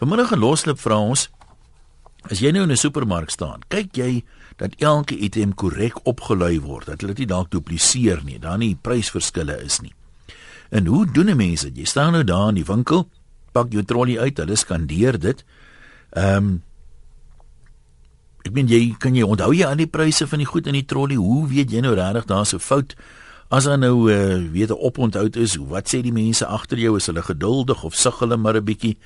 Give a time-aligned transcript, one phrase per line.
[0.00, 1.26] Vanmiddag geloslip vra ons
[2.24, 4.24] as jy nou in 'n supermark staan, kyk jy
[4.56, 9.62] dat elke item korrek opgelui word, dat hulle dit dalk dupliseer nie, daar nie prysverskille
[9.62, 9.92] is nie.
[10.70, 11.78] En hoe doen mense dit?
[11.78, 13.08] Jy staan nou daar in die winkel,
[13.52, 15.44] pak jou trolly uit, hulle skandeer dit.
[16.12, 16.62] Ehm um,
[18.40, 20.86] Ek meen jy kan jy onthou jy aan die pryse van die goed in die
[20.88, 21.14] trolly?
[21.20, 22.96] Hoe weet jy nou regtig daar's 'n fout?
[23.50, 26.96] As daar nou uh, weet 'n oponthou is, wat sê die mense agter jou?
[26.96, 28.96] Is hulle geduldig of sug hulle maar 'n bietjie?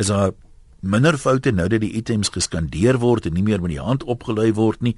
[0.00, 0.30] Is daar
[0.80, 4.48] minder foute nou dat die items geskandeer word en nie meer met die hand opgelui
[4.56, 4.94] word nie?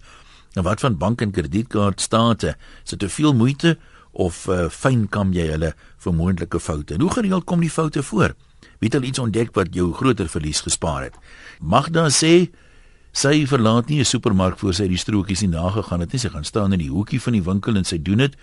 [0.54, 2.54] En wat van bank en kredietkaart state?
[2.84, 3.74] Is dit te veel moeite
[4.12, 5.72] of uh, fyn kam jy hulle
[6.04, 7.00] vir moontlike foute?
[7.02, 8.36] Hoe gereeld kom die foute voor?
[8.78, 11.18] Wie het al iets ontdek wat jou groter verlies gespaar het?
[11.58, 12.52] Magda sê
[13.12, 16.18] Sy verlaat nie 'n supermark voor sy die strokies nie nagegaan het nie.
[16.18, 18.36] Sy gaan staan in die hoekie van die winkel en sy doen dit.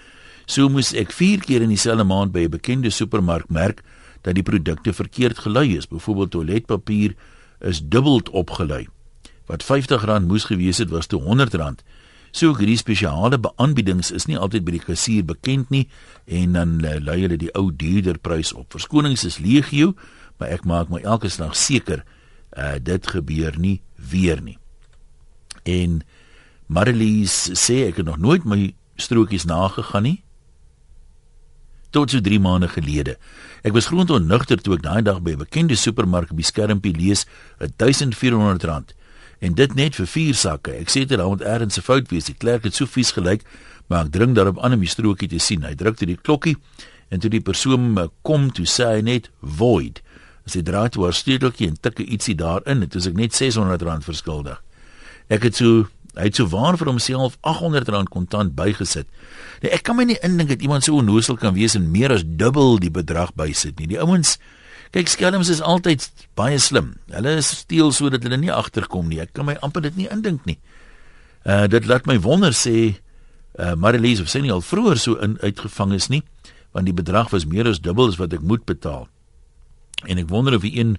[0.45, 3.81] So moes ek 4 keer in dieselfde maand by 'n bekende supermark merk
[4.21, 5.87] dat die produkte verkeerd gelui is.
[5.87, 7.15] Byvoorbeeld toiletpapier
[7.59, 8.87] is dubbeld opgelui.
[9.45, 11.83] Wat R50 moes gewees het, was toe R100.
[12.31, 15.87] So hierdie spesiale aanbiedings is nie altyd by die kassier bekend nie
[16.29, 18.69] en dan uh, lui hulle die ou duurder prys op.
[18.75, 19.95] Verskonings is legio,
[20.37, 22.03] maar ek maak my elke slag seker
[22.53, 24.59] uh, dit gebeur nie weer nie.
[25.65, 26.01] En
[26.69, 30.19] Marlies sê ek het nog nooit my strokies nagegaan nie.
[31.89, 33.17] Tot so 3 maande gelede.
[33.65, 37.25] Ek was grond onnugter toe ek daai dag by 'n bekende supermark by Skermpie lees,
[37.59, 38.93] R1400
[39.41, 40.71] en dit net vir 4 sakke.
[40.71, 42.25] Ek sê dit daar moet ergens 'n fout wees.
[42.25, 43.41] Die klerk het so vies gelyk,
[43.87, 45.63] maar ek dring daarop aan om die strokie te sien.
[45.63, 46.57] Hy druk toe die klokkie
[47.09, 50.01] en toe die persoon kom, toe sê hy net void.
[50.45, 54.61] As hy draai toe 'n stedeltjie en tik ietsie daarin, het ek net R600 verskuldig.
[55.29, 55.87] Ek het so
[56.19, 59.07] hy het so waar vir homself R800 kontant bygesit.
[59.63, 62.25] Nee, ek kan my nie indink dat iemand so onnoosel kan wees en meer as
[62.25, 63.87] dubbel die bedrag bysit nie.
[63.93, 64.37] Die ouens
[64.95, 66.07] kyk skelms is altyd
[66.39, 66.95] baie slim.
[67.13, 69.21] Hulle steel sodat hulle nie agterkom nie.
[69.23, 70.57] Ek kan my amper dit nie indink nie.
[71.45, 72.99] Uh dit laat my wonder sê
[73.59, 76.23] uh Marilise of sy nie al vroeër so in uitgevang is nie,
[76.75, 79.07] want die bedrag was meer as dubbel as wat ek moet betaal.
[80.07, 80.97] En ek wonder of die een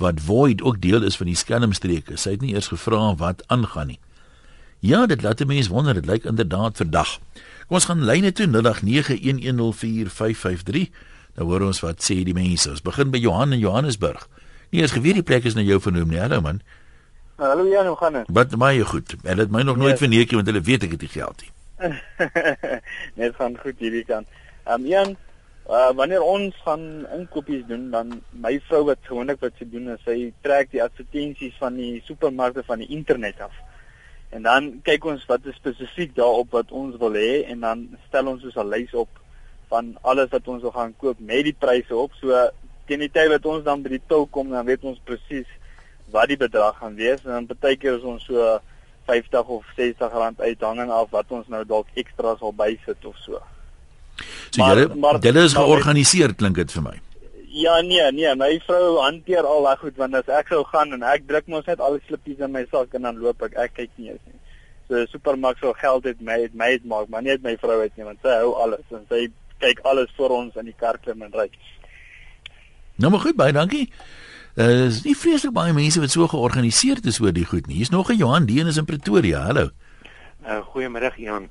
[0.00, 2.16] wat void ook deel is van die skelmstreke.
[2.16, 4.00] Sy het nie eers gevra wat aangaan nie.
[4.80, 7.18] Ja, dit laat mense wonder, dit lyk inderdaad verdag.
[7.66, 8.52] Kom ons gaan lyne toe 0891104553.
[11.36, 12.70] Nou hoor ons wat sê die mense.
[12.70, 14.28] Ons begin by Johan in Johannesburg.
[14.70, 16.20] Nee, as geweet die plek is nou jou vernoem nie.
[16.22, 16.60] Hallo man.
[17.40, 18.26] Hallo Jan, hoe gaan dit?
[18.28, 19.14] Wat baie goed.
[19.22, 20.02] Hulle het my nog nooit yes.
[20.02, 21.52] verneek want hulle weet ek het die geld nie.
[23.20, 24.28] Net gaan goed hierdie kant.
[24.64, 25.16] Ehm um, Jan,
[25.70, 28.08] Uh wanneer ons gaan inkopies doen dan
[28.42, 32.64] my vrou wat gewoonlik wat sy doen is sy trek die advertensies van die supermarkte
[32.66, 33.54] van die internet af.
[34.30, 38.30] En dan kyk ons wat is spesifiek daarop wat ons wil hê en dan stel
[38.30, 39.08] ons soos 'n lys op
[39.68, 42.12] van alles wat ons wil gaan koop met die pryse op.
[42.20, 42.50] So
[42.86, 45.46] teen die tyd wat ons dan by die til kom dan weet ons presies
[46.10, 48.60] wat die bedrag gaan wees en dan baie keer is ons so
[49.06, 53.38] 50 of 60 rand uithanging af wat ons nou dalk ekstra sal bysit of so.
[54.50, 56.96] So julle julle is georganiseer klink dit vir my.
[57.52, 61.02] Ja nee, nee, my vrou hanteer al daai goed want as ek sou gaan en
[61.02, 63.74] ek druk mos net al die slippies in my sak en dan loop ek, ek
[63.74, 64.38] kyk nie eens nie.
[64.86, 67.96] So supermark sou geld het my het my het maak, maar nie my vrou het
[67.98, 69.24] nie want sy hou alles en sy
[69.64, 71.48] kyk alles vir ons in die kar klim en ry.
[73.02, 73.88] Nou maar goed, baie dankie.
[74.54, 77.80] Uh is nie vreeslik baie mense wat so georganiseerd is oor die goed nie.
[77.82, 79.42] Hier's nog 'n Johan Deen is in Pretoria.
[79.50, 79.70] Hallo.
[80.46, 81.50] Uh goeiemôre Johan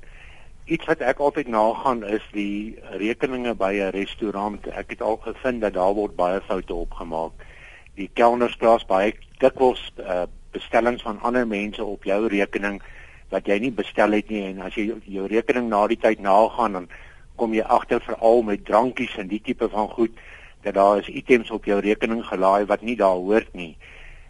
[0.70, 4.66] iets wat ek altyd nagaan is die rekeninge by 'n restaurant.
[4.66, 7.32] Ek het al gevind dat daar word baie foute opgemaak.
[7.94, 12.80] Die kelners plaas baie dikwels uh, bestellings van ander mense op jou rekening
[13.30, 16.72] wat jy nie bestel het nie en as jy jou rekening na die tyd nagaan
[16.72, 16.88] dan
[17.36, 20.10] kom jy agter veral met drankies en die tipe van goed
[20.62, 23.76] dat daar is items op jou rekening gelaai wat nie daar hoort nie.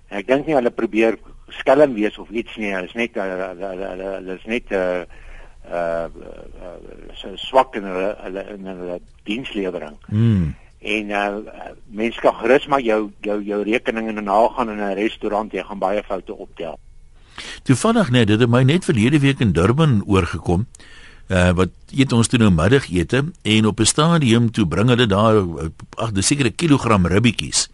[0.08, 1.18] En ek dink nie hulle probeer
[1.48, 2.72] skelm wees of iets nie.
[2.72, 5.04] Dit is net hulle is net 'n uh,
[5.70, 6.06] uh,
[6.62, 6.76] uh
[7.14, 9.96] so swak in hulle hulle in hulle dienslewering.
[10.08, 10.54] Mm.
[10.80, 15.62] En uh mense kan gerus maar jou jou jou rekeninge nagaan in 'n restaurant jy
[15.62, 16.78] gaan baie foute optel.
[17.62, 20.66] Toevallig net dit het my net verlede week in Durban oorgekom.
[21.28, 25.44] Uh wat eet ons toe nou middagete en op 'n stadium toe bring hulle daar
[25.96, 27.68] ag dis seker 'n kilogram ribbetjies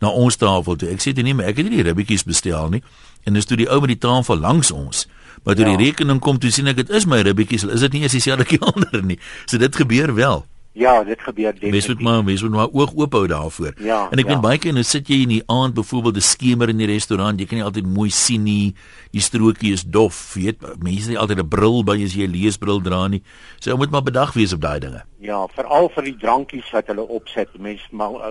[0.00, 0.88] na ons tafel toe.
[0.88, 2.82] Ek sê dit nie maar ek het nie die ribbetjies bestel nie.
[3.24, 5.06] En dis toe die ou met die tafel langs ons
[5.42, 5.76] Maar toe ja.
[5.76, 8.44] die rekening kom, toe sien ek dit is my ribbetjies, is dit nie eens dieselfde
[8.54, 9.18] kelder nie.
[9.46, 10.44] So dit gebeur wel.
[10.72, 11.70] Ja, dit gebeur definitief.
[11.70, 13.72] Mens moet maar mens moet maar oog oop hou daarvoor.
[13.76, 14.32] Ja, en ek ja.
[14.32, 17.40] weet baie keer nou sit jy in die aand byvoorbeeld 'n skemer in die restaurant,
[17.40, 18.74] jy kan nie altyd mooi sien nie.
[19.12, 22.80] Die strokie is dof, weet mense het altyd 'n bril by as jy 'n leesbril
[22.80, 23.22] dra nie.
[23.60, 25.04] So jy moet maar bedag wees op daai dinge.
[25.20, 27.48] Ja, veral vir die drankies wat hulle opset.
[27.58, 27.84] Mense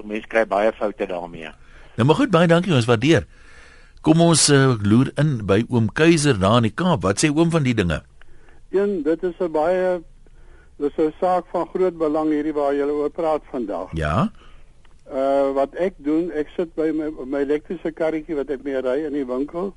[0.03, 1.51] mense kry baie foute daarmee.
[1.95, 3.27] Nou maar goed, baie dankie, ons waardeer.
[4.01, 7.03] Kom ons uh, loer in by oom Keiser daar in die Kaap.
[7.05, 7.99] Wat sê oom van die dinge?
[8.73, 10.01] Een, dit is 'n baie
[10.81, 13.93] dis 'n saak van groot belang hierdie waar jy oor praat vandag.
[13.93, 14.31] Ja.
[15.05, 19.05] Uh wat ek doen, ek sit by my my elektriese karretjie wat ek mee ry
[19.05, 19.73] in die winkel.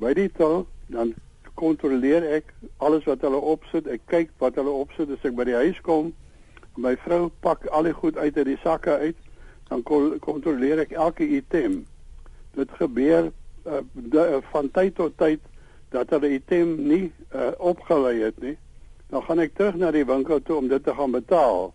[0.00, 1.12] By die til dan
[1.54, 3.86] kontroleer ek alles wat hulle opsit.
[3.86, 6.14] Ek kyk wat hulle opsit as ek by die huis kom.
[6.76, 9.16] My vrou pak al die goed uit uit die sakke uit.
[9.68, 9.82] Dan
[10.20, 11.84] kontroleer ek elke item.
[12.54, 13.28] Dit gebeur
[13.66, 15.40] uh, de, van tyd tot tyd
[15.90, 18.56] dat hulle item nie uh, opgelei het nie,
[19.08, 21.72] dan gaan ek terug na die winkel toe om dit te gaan betaal.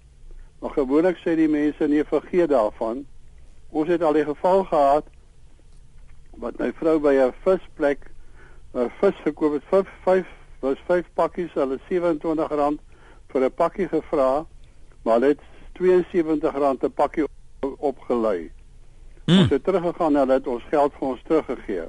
[0.61, 3.03] Maar gewoonlik sê die mense nee, vergeet daarvan.
[3.69, 5.09] Ons het al die geval gehad
[6.41, 8.09] wat my vrou by 'n visplek
[8.73, 10.27] 'n vis gekoop het vir 5
[10.61, 12.79] was 5 pakkies, hulle R27
[13.31, 14.45] vir 'n pakkie gevra,
[15.03, 15.41] maar hulle het
[15.79, 17.25] R72 'n pakkie
[17.77, 18.51] opgelei.
[19.25, 19.39] Hmm.
[19.39, 21.85] Ons het teruggegaan en hulle het ons geld vir ons teruggegee.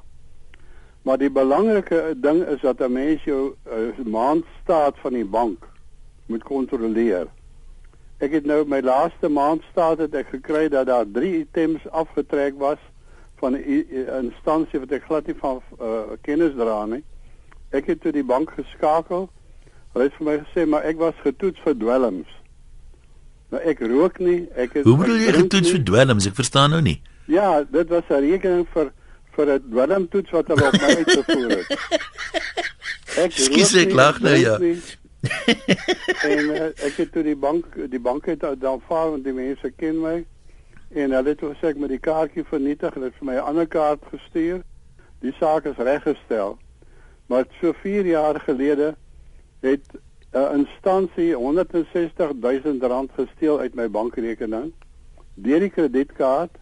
[1.04, 5.68] Maar die belangrike ding is dat 'n mens jou uh, maandstaat van die bank
[6.26, 7.26] moet kontroleer.
[8.18, 12.78] Ek het nou my laaste maandstaat het ek gekry dat daar 3 items afgetrek was
[13.36, 13.84] van 'n
[14.22, 17.04] instansie wat ek glad nie van uh, kennis dra nie.
[17.70, 19.28] Ek het toe die bank geskakel.
[19.92, 22.30] Hulle het vir my gesê maar ek was getoets vir dwelms.
[23.50, 24.48] Nou ek rook nie.
[24.54, 26.26] Ek het Hoe bedoel jy getoets vir dwelms?
[26.26, 27.02] Ek verstaan nou nie.
[27.24, 28.92] Ja, dit was 'n rekening vir
[29.36, 31.68] vir 'n dwelmtoets wat hulle op my uitgevoer het.
[33.24, 34.58] Ek Skus ek lag nou ja.
[36.30, 39.70] en uh, ek het toe die bank die bank het dan vaar want die mense
[39.76, 40.16] ken my
[40.90, 43.66] en hulle het gesê ek moet die kaartjie vernietig en het vir my 'n ander
[43.66, 44.62] kaart gestuur.
[45.20, 46.58] Die saak is reggestel.
[47.26, 48.94] Maar so 4 jaar gelede
[49.60, 54.72] het 'n uh, instansie 160 000 rand gesteel uit my bankrekening
[55.34, 56.58] deur die kredietkaart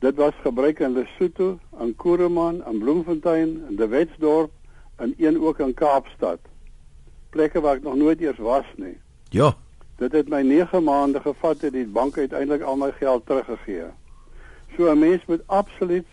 [0.00, 4.50] Dit was gebruik in Lesotho, in Kuruman, in Bloemfontein, in De Wetsdorp
[4.96, 6.38] en een ook in Kaapstad.
[7.30, 8.96] Plekke waar ek nog nooit eers was nie.
[9.28, 9.52] Ja.
[10.00, 13.92] Dit het my 9 maande gevat het die bank uiteindelik al my geld teruggegee.
[14.76, 16.06] So 'n mens moet absoluut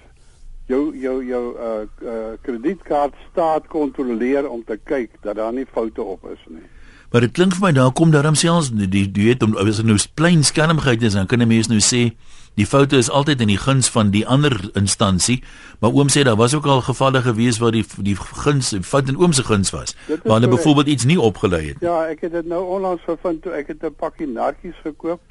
[0.66, 6.02] jou jou jou uh uh kredietkaart staat kontroleer om te kyk dat daar nie foute
[6.02, 6.68] op is nie.
[7.12, 9.86] Maar dit klink vir my daar kom daarom selfs die die weet om as dit
[9.86, 12.12] nou plain skermgeit is dan kan 'n mens nou sê
[12.58, 15.38] die foto is altyd in die guns van die ander instansie,
[15.80, 19.20] maar oom sê daar was ook al gevalle gewees waar die die guns fout in
[19.22, 19.94] oom se guns was.
[20.08, 21.86] Waar hulle byvoorbeeld iets nie opgelei het.
[21.86, 25.22] Ja, ek het dit nou onlangs gevind toe ek het 'n pakkie narkies gekoop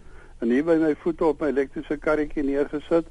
[0.40, 3.06] en hier by my voete op my elektriese karretjie neergesit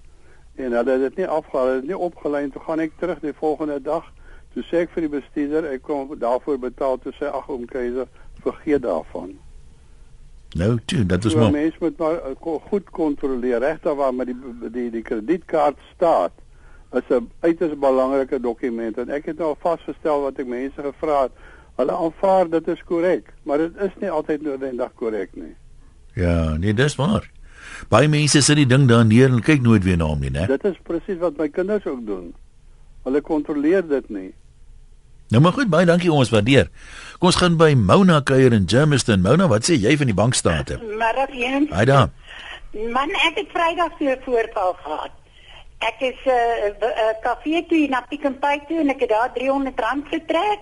[0.56, 3.20] en hulle het dit nie afgehaal, hulle het nie opgelei en toe gaan ek terug
[3.20, 4.04] die volgende dag.
[4.54, 8.08] Toe sê ek vir die bestuurder, ek kom daarvoor betaal, toe sê ag oom Keiser,
[8.40, 9.36] vergeet daarvan.
[10.56, 14.72] Nou, toe, dat is maar mense moet maar uh, goed kontroleer regter waar met die
[14.72, 16.32] die die kredietkaart staat.
[16.92, 21.32] Is 'n uiters belangrike dokument en ek het nou vasgestel wat ek mense gevra het.
[21.76, 25.56] Hulle aanvaar dit is korrek, maar dit is nie altyd noodwendig korrek nie.
[26.14, 27.32] Ja, nee, dis waar.
[27.90, 30.48] Baie mense sit die ding daar neer en kyk nooit weer na hom nie, né?
[30.48, 32.34] Dit is presies wat my kinders ook doen.
[33.04, 34.34] Hulle kontroleer dit nie.
[35.30, 36.68] Nou maar goed, baie dankie ons waardeer.
[37.18, 39.24] Kom ons gaan by Mona kuier in Germiston.
[39.26, 40.78] Mona, wat sê jy van die bankstate?
[41.34, 41.66] Een.
[41.72, 42.12] Haai daar.
[42.94, 45.14] Man, ek het Vrydag so 'n voorval gehad.
[45.80, 49.00] Ek is 'n uh, uh, uh, kafee toe na Pick n Pay toe en ek
[49.00, 50.62] het daar R300 getrek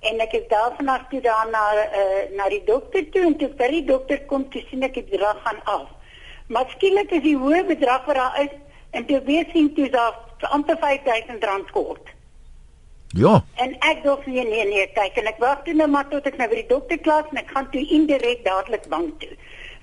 [0.00, 3.48] en ek is daarvan af toe daar na uh, na die dokter toe en toe
[3.48, 5.88] by die dokter kom te sien ek die bedrag gaan af.
[6.46, 8.54] Maar skielik is die hoë bedrag wat daar is
[8.90, 12.06] en toe weer sien toe daar amper R5000 kort.
[13.12, 13.44] Ja.
[13.60, 16.38] En ek dink nee nee nee, kyk en ek wag toe nou maar tot ek
[16.40, 19.34] nou by die dokter klas en ek gaan toe indirek dadelik bank toe.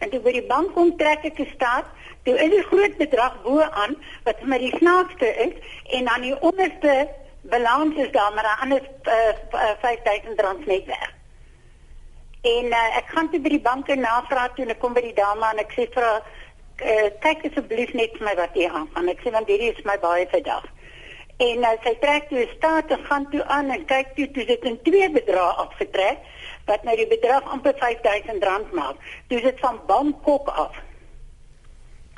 [0.01, 1.85] En toe by die bank kom trek ek 'n staat,
[2.25, 3.93] toe is 'n groot bedrag bo aan
[4.25, 5.53] wat vir my die snaakste is
[5.93, 7.07] en aan die onderste
[7.41, 9.33] balans is daar maar 'n ander uh,
[9.77, 11.13] R5000 net weg.
[12.41, 15.13] En uh, ek gaan toe by die banke navra toe en ek kom by die
[15.13, 16.21] dame en ek sê vir haar
[16.81, 19.09] uh, kyk asseblief net vir my wat hier aan.
[19.09, 20.65] Ek sê want hierdie is my baie verdag.
[21.39, 24.65] En uh, sy trek toe staat en gaan toe aan en kyk toe toe dit
[24.67, 26.25] in twee bedrae afgetrek
[26.67, 28.99] wat nou die bedrag amper R5000 maak.
[29.31, 30.75] Toe dit van Bangkok af.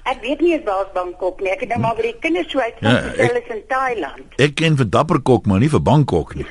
[0.10, 1.52] Ek weet nie waar Bangkok nie.
[1.54, 4.34] Ek het nou maar by die kinders so uit ja, ek, in Thailand.
[4.46, 6.48] Ek ken vir Dapperkok maar nie vir Bangkok nie.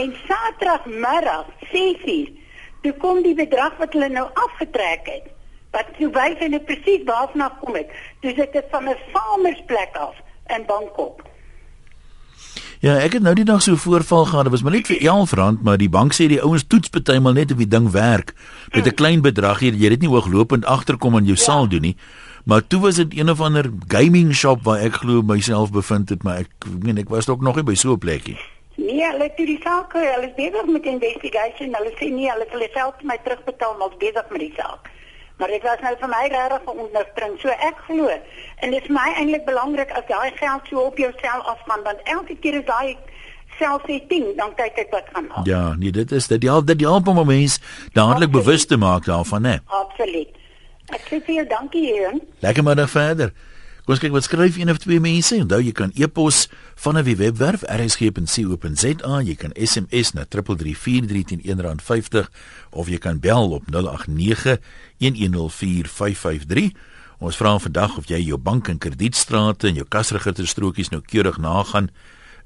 [0.00, 2.36] en Saterdagmiddag 6:00
[2.84, 5.32] toe kom die bedrag wat hulle nou afgetrek het.
[5.72, 7.96] Wat sou wys en ek presies waarna kom ek.
[8.20, 10.20] Dis dit van 'n farmersplek af
[10.52, 11.24] in Bangkok.
[12.78, 14.44] Ja, ek het nou die dag so 'n voorval gehad.
[14.44, 17.50] Dit was maar net vir R11, maar die bank sê die ouens toets partymal net
[17.50, 18.34] of die ding werk
[18.72, 19.74] met 'n klein bedrag hier.
[19.74, 21.42] Jy dit nie hooglopend agterkom in jou ja.
[21.42, 21.96] saldo nie.
[22.44, 26.22] Maar toe was dit een of ander gaming shop waar ek glo myself bevind het,
[26.22, 28.38] maar ek ek meen ek was ook nog nie by so 'n plekkie.
[28.76, 31.74] Nee, hulle het die saak, hulle is besig met investigation.
[31.74, 34.90] Hulle sê nee, hulle sal self my terugbetaal maar besig met die saak.
[35.38, 37.40] Maar dit was nou vir my regtig 'n ondersteuning.
[37.40, 38.08] So ek glo
[38.62, 42.00] en dit is my eintlik belangrik as daai geld so op jou sel afgaan want
[42.04, 42.96] elke keer as daai
[43.58, 45.44] selfsetting dan kyk ek wat gaan aan.
[45.44, 47.60] Ja, nee, dit is dit help dit help om 'n mens
[47.92, 49.58] dadelik bewus te maak daarvan, né?
[49.66, 50.28] Absoluut.
[50.88, 52.20] Ek sê vir jou dankie, Heer.
[52.40, 53.32] Lekker middag verder.
[53.88, 55.32] Kom ons kyk wat skryf een of twee mense.
[55.32, 62.28] Onthou jy kan e-pos van 'n webwerf rsg.co.za, jy kan SMS na 3343 teen R1.50
[62.70, 63.78] of jy kan bel op 0891104553.
[67.18, 71.90] Ons vra vandag of jy jou bank en kredietstrate en jou kasregisterstrokies nou keurig nagaan.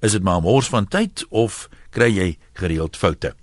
[0.00, 3.34] Is dit maar 'n mors van tyd of kry jy gereeld foute?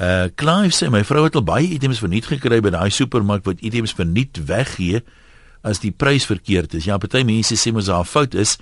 [0.00, 3.60] Uh Clive sê my vrou het al baie items verniet gekry by daai supermark wat
[3.60, 5.02] items verniet weggee
[5.66, 6.86] as die prys verkeerd is.
[6.86, 8.56] Ja, party mense sê mos daar fout is,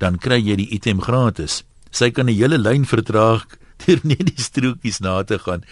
[0.00, 1.62] dan kry jy die item gratis.
[1.92, 3.44] Sy kan 'n hele lyn vertraag
[3.84, 5.64] deur net die strokies na te gaan.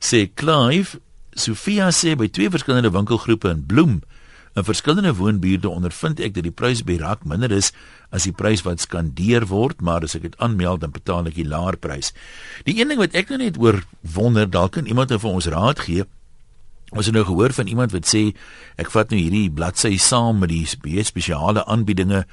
[0.00, 0.98] Sê Clive,
[1.36, 4.00] Sofia sê by twee verskillende winkelgroepe in Bloem
[4.58, 7.70] In verskillende woonbuurte ondervind ek dat die prys by rak minder is
[8.10, 11.46] as die prys wat skandeer word, maar as ek dit aanmeld dan betaal ek die
[11.46, 12.10] laer prys.
[12.66, 15.50] Die een ding wat ek nou net oor wonder, dalk kan iemand nou vir ons
[15.54, 16.06] raad gee.
[16.90, 18.30] Ons het nou gehoor van iemand wat sê
[18.80, 20.66] ek vat nou hierdie bladsy saam met die
[21.04, 22.24] spesiale aanbiedinge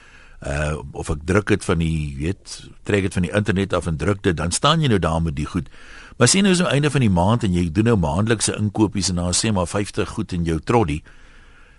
[0.45, 3.97] uh of ek druk dit van die weet trek dit van die internet af en
[3.97, 5.69] druk dit dan staan jy nou daar met die goed.
[6.17, 9.21] Maar sien nou so einde van die maand en jy doen nou maandelikse inkopies en
[9.21, 11.01] dan sê maar 50 goed in jou trolley.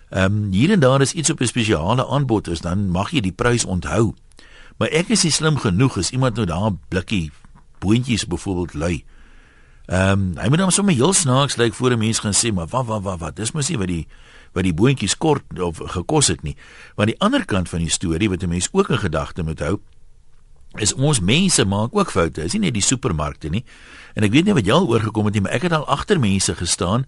[0.09, 3.21] Ehm um, hier en daar is iets op 'n spesiale aanbod is dan mag jy
[3.21, 4.13] die prys onthou.
[4.77, 7.31] Maar ek is nie slim genoeg as iemand nou daar 'n blikkie
[7.79, 9.03] boontjies byvoorbeeld lui.
[9.89, 12.53] Ehm um, hy moet dan sommer heel snaaks lyk like, voor 'n mens gaan sê
[12.53, 14.07] maar wat wat wat wat dis mos nie wat die
[14.53, 16.55] wat die boontjies kort of gekos het nie.
[16.95, 19.79] Maar die ander kant van die storie wat 'n mens ook in gedagte moet hou
[20.77, 22.43] is ons mense maak ook foute.
[22.43, 23.65] Is nie net die supermarkte nie.
[24.13, 26.19] En ek weet nie wat jy al oorgekom het nie, maar ek het al agter
[26.19, 27.05] mense gestaan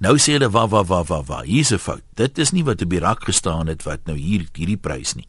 [0.00, 1.42] Nou sê hulle wa wa wa wa wa.
[1.44, 2.02] Hier's 'n fout.
[2.14, 5.26] Dit is nie wat op die rak gestaan het wat nou hier hierdie prys nie.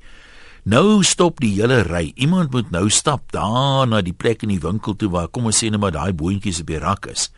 [0.63, 2.11] Nou stop die hele ry.
[2.15, 5.63] Iemand moet nou stap daar na die plek in die winkel toe waar kom ons
[5.63, 7.31] sê net maar daai boontjies op die rak is.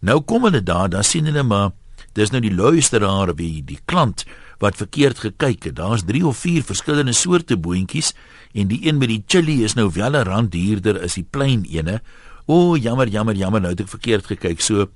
[0.00, 1.72] Nou kom hulle daar, dan sien hulle maar
[2.14, 4.26] dis nou die luisteraar wie die klant
[4.60, 5.76] wat verkeerd gekyk het.
[5.76, 8.12] Daar's 3 of 4 verskillende soorte boontjies
[8.52, 11.64] en die een met die chili is nou wel 'n rand duurder as die plain
[11.64, 12.02] ene.
[12.46, 14.60] O, jammer, jammer, jammer, nou het ek verkeerd gekyk.
[14.60, 14.88] So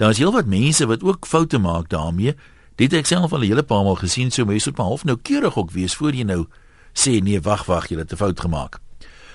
[0.00, 2.32] Daar's heelwat mense wat ook foute maak daarmee.
[2.80, 5.16] Dit ek self al 'n hele paar maal gesien, so mense moet maar half nou
[5.22, 6.46] keurig ook wees voor jy nou
[6.94, 8.78] sê nee, wag, wag, jy het 'n fout gemaak.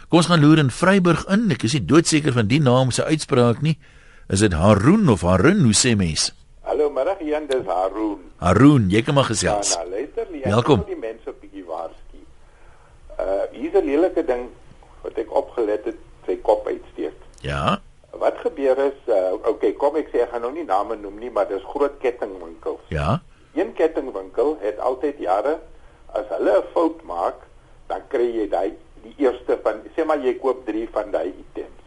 [0.09, 1.51] Kom ons gaan loer in Vryburg in.
[1.51, 3.77] Ek is nie doodseker van die naam se uitspraak nie.
[4.29, 5.63] Is dit Haroon of Harun?
[5.63, 6.31] Hoe sê mense?
[6.61, 8.19] Hallo, middag Jan, dis Haroon.
[8.37, 9.73] Haroon, jy kan maar gesels.
[9.73, 10.83] Ja, nou luister, jy Welkom.
[10.85, 12.17] die mense 'n bietjie waarsku.
[13.19, 14.49] Uh, hier's 'n lelike ding
[15.03, 17.13] wat ek opgelet het, sy kop uitsteek.
[17.41, 17.81] Ja.
[18.11, 21.29] Wat gebeur is, uh, okay, kom ek sê ek gaan nou nie name noem nie,
[21.29, 22.81] maar dis groot kettingwinkels.
[22.89, 23.21] Ja.
[23.53, 25.59] Een kettingwinkel het altyd jare
[26.13, 27.35] as hulle 'n fout maak,
[27.87, 31.83] dan kry jy daai die eerste van sê maar jy koop 3 van daai items.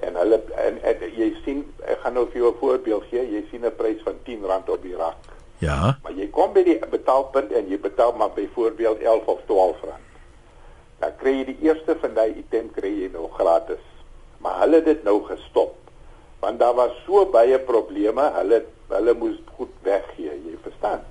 [0.00, 3.44] En hulle en, en jy sien ek gaan nou vir jou 'n voorbeeld gee, jy
[3.50, 5.22] sien 'n prys van R10 op die rak.
[5.58, 5.98] Ja.
[6.02, 10.04] Maar jy kom by die betaalpunt en jy betaal maar byvoorbeeld 11 of 12 rand.
[11.00, 13.84] Dan kry jy die eerste van daai item kry jy nou gratis
[14.46, 15.74] maar hulle het dit nou gestop
[16.40, 18.62] want daar was so baie probleme hulle
[18.92, 21.02] hulle moes goed weggee jy verstaan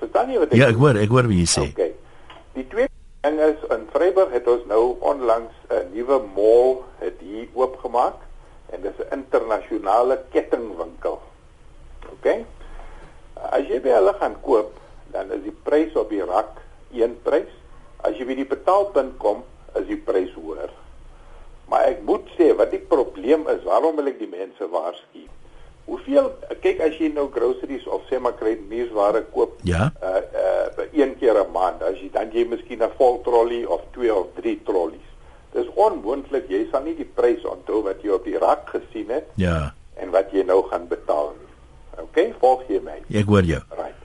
[0.00, 1.68] verstaan jy wat ek Ja ek hoor ek hoor wat jy sê.
[1.72, 1.92] Okay.
[2.54, 2.88] Die twee
[3.22, 8.20] ding is in Vryburg het ons nou onlangs 'n nuwe mall het hier oopgemaak
[8.72, 11.20] en dis 'n internasionale kettingwinkel.
[12.18, 12.44] Okay
[13.36, 14.72] as jy by hulle gaan koop
[15.12, 16.62] dan is die prys op die rak
[16.96, 17.52] een prys
[18.06, 19.44] as jy by die betaalpunt kom
[19.76, 20.70] is die prys hoër.
[21.68, 25.26] Maar ek moet sê wat die probleem is, waarom wil ek die mense waarsku?
[25.86, 30.86] Hoeveel kyk as jy nou groceries of sê maar kry nuusware koop ja uh uh
[30.92, 34.26] een keer 'n maand as jy dan jy miskien 'n vol trolley of twee of
[34.34, 35.10] drie trollies.
[35.52, 39.26] Dis onmoontlik jy sal nie die prys onthou wat jy op die rak gesien het
[39.36, 41.52] ja en wat jy nou gaan betaal nie.
[42.02, 42.98] OK, volg jy my?
[43.14, 43.60] Ek hoor jou.
[43.78, 44.02] Right.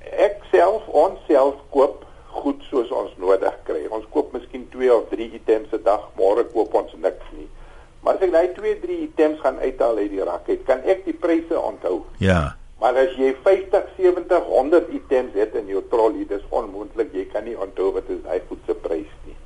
[0.00, 3.84] Ek self ons self koop goed soos ons nodig kry.
[3.90, 7.48] Ons koop miskien 2 of 3 items 'n dag, môre koop ons niks nie.
[8.02, 11.04] Maar as ek daai 2, 3 items gaan uithaal uit die rak, het, kan ek
[11.06, 12.00] die pryse onthou.
[12.22, 12.56] Ja.
[12.82, 17.46] Maar as jy 50, 70, 100 items het in jou trolley, dis onmoontlik jy kan
[17.46, 19.36] nie onthou wat is daai goed se prys nie.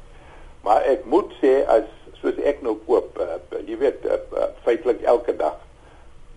[0.64, 1.84] Maar ek moet sê as
[2.22, 5.60] soos ek nou koop, uh, jy weet, uh, uh, feitelik elke dag.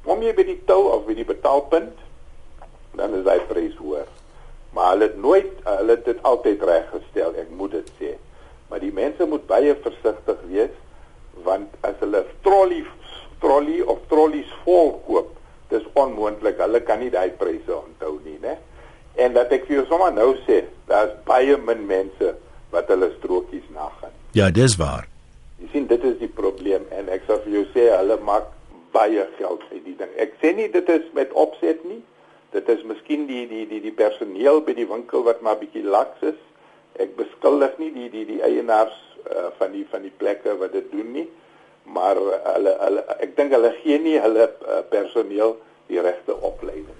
[0.03, 2.03] Kom jy by die tou of by die betaalpunt,
[2.99, 4.11] dan is daai prys hoër.
[4.75, 8.11] Maar hulle het nooit hulle het dit altyd reggestel, ek moet dit sê.
[8.67, 10.75] Maar die mense moet baie versigtig wees
[11.45, 12.83] want as hulle trolley
[13.39, 15.31] trolley of trollies vol koop,
[15.71, 16.59] dis onmoontlik.
[16.59, 18.57] Hulle kan nie daai pryse onthou nie, né?
[19.19, 22.33] En dat ek vir jou sommer nou sê, daar's baie min mense
[22.73, 24.13] wat hulle strokies nagaan.
[24.37, 25.07] Ja, dis waar.
[25.59, 28.51] Jy sien dit is die probleem en ek sal vir jou sê hulle maak
[28.95, 30.11] baie geld uit die ding.
[30.21, 31.99] Ek sê nie dit is met opset nie.
[32.55, 36.23] Dit is miskien die die die die personeel by die winkel wat maar bietjie laks
[36.31, 36.39] is.
[36.99, 40.91] Ek beskuldig nie die die die eienaars uh, van die van die plekke wat dit
[40.91, 41.27] doen nie.
[41.89, 42.19] Maar
[42.53, 45.57] hulle hulle ek dink hulle gee nie hulle uh, personeel
[45.89, 46.97] die regte opleiding.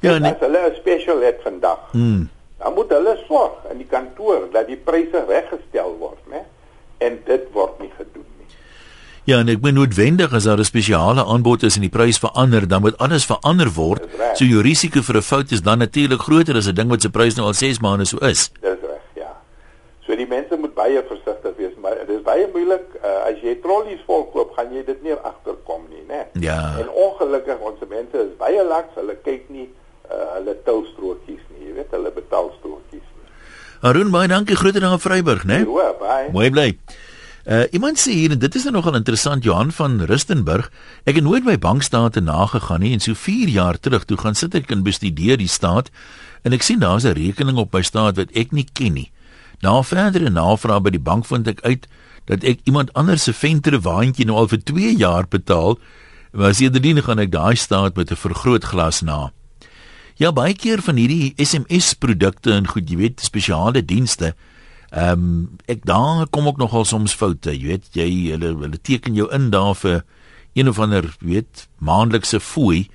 [0.00, 0.32] Ja, nee.
[0.32, 1.90] As hulle 'n special het vandag.
[1.92, 2.28] Hmm.
[2.58, 6.46] Dan moet hulle sorg in die kantoor dat die pryse reggestel word, né?
[6.98, 8.32] En dit word nie gedoen
[9.24, 12.68] Ja, en ek moet noodwendig as daar 'n spesiale aanbod is en die prys verander,
[12.68, 14.02] dan moet alles verander word.
[14.34, 17.10] So jou risiko vir 'n fout is dan natuurlik groter as 'n ding wat se
[17.10, 18.50] prys nou al 6 maande so is.
[18.60, 18.81] Dis.
[20.06, 23.54] So die mense moet baie versigtig wees, maar dit is baie moeilik uh, as jy
[23.62, 26.24] trollies vol koop, gaan jy dit nie agterkom nie, né?
[26.42, 26.58] Ja.
[26.82, 29.68] En ongelukkig ons mense is baie laks, hulle kyk nie
[30.10, 33.30] uh, hulle tel strootjies nie, jy weet, hulle betaal strootjies nie.
[33.86, 35.62] Arun, baie dankie groete in Vryburg, né?
[35.62, 36.28] Ja, baie.
[36.34, 36.68] Mooi bly.
[37.42, 40.68] Uh iemand sê hier en dit is nou nogal interessant Johan van Rustenburg.
[41.02, 44.54] Ek het nooit my bankstate nagegaan nie en so 4 jaar terug toe gaan sit
[44.54, 45.90] ek en bestudeer die staat
[46.46, 49.10] en ek sien daar's 'n rekening op my staat wat ek nie ken nie.
[49.62, 51.86] Na verdere navraag by die bank vind ek uit
[52.30, 55.78] dat ek iemand anders se ventre waantjie nou al vir 2 jaar betaal.
[56.32, 59.32] Maar sedertdien gaan ek daai staat met 'n vergrootglas na.
[60.16, 64.34] Ja, baie keer van hierdie SMS produkte en goed, jy weet, spesiale dienste
[64.92, 69.14] Ehm um, ek daar kom ook nogal soms foute, jy weet, jy hulle hulle teken
[69.16, 70.02] jou in daar vir
[70.52, 72.90] een of ander, weet, maandelikse fooi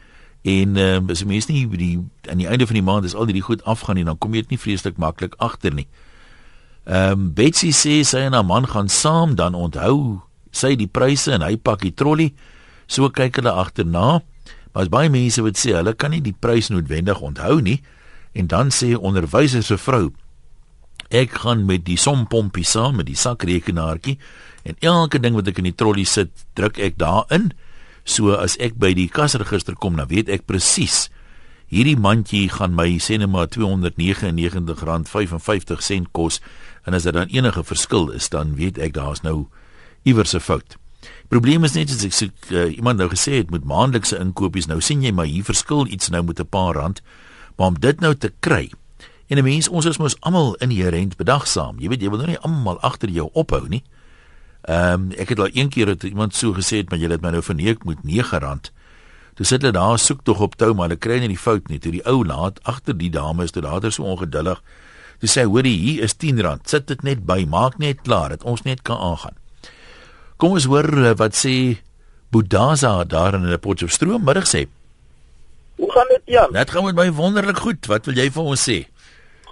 [0.45, 1.95] en ehm um, as jy mens nie die
[2.29, 4.43] aan die einde van die maand is al die goed afgaan en dan kom jy
[4.45, 5.87] dit nie vreeslik maklik agter nie.
[6.87, 10.23] Um, Betsy sê sy en haar man gaan saam dan onthou
[10.55, 12.31] sy die pryse en hy pak die trolly.
[12.87, 14.23] So kyk hulle agterna.
[14.73, 17.81] Maar as baie mense wat sê hulle kan nie die prys noodwendig onthou nie
[18.37, 20.11] en dan sê onderwyser se vrou
[21.07, 24.17] Ek gaan met die sompompie saam met die sakrekenaartjie
[24.67, 27.53] en elke ding wat ek in die trolly sit, druk ek daarin.
[28.03, 31.07] So as ek by die kasregister kom, dan weet ek presies
[31.67, 36.41] hierdie mandjie gaan my sê net maar R299.55 kos
[36.85, 39.45] en as dit dan enige verskil is, dan weet ek daar's nou
[40.03, 40.77] iewers 'n fout.
[41.27, 44.81] Probleem is net as ek sê uh, iemand nou gesê het met maandelikse inkopies, nou
[44.81, 47.01] sien jy maar hier verskil iets nou met 'n paar rand,
[47.57, 48.69] maar om dit nou te kry
[49.27, 51.79] En 'n mens, ons is mos almal inherënt bedagsaam.
[51.79, 53.83] Jy weet, jy wil nou nie almal agter jou ophou nie.
[54.61, 57.21] Ehm um, ek het al een keer het iemand so gesê het, maar jy het
[57.21, 58.71] my nou verneek met R9.
[59.37, 61.79] Toe sit hulle daar soek tog op tou, maar hulle kry nie die fout nie.
[61.79, 64.61] Toe die ou laat agter die dame is toe later so ongeduldig.
[65.21, 66.67] Toe sê hy, "Hoorie, hier is R10.
[66.67, 69.35] Sit dit net by, maak net klaar dat ons net kan aangaan."
[70.37, 71.77] Kom ons hoor eh, wat sê
[72.31, 74.67] Bodaza daar in 'n Potchefstroom middag sê.
[75.77, 76.51] Hoe gaan dit, Jan?
[76.51, 77.85] Dit gaan met my wonderlik goed.
[77.85, 78.87] Wat wil jy vir ons sê?